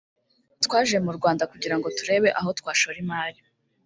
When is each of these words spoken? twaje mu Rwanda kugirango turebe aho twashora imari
twaje 0.65 0.95
mu 1.05 1.11
Rwanda 1.17 1.43
kugirango 1.51 1.87
turebe 1.97 2.29
aho 2.39 2.49
twashora 2.59 2.97
imari 3.03 3.39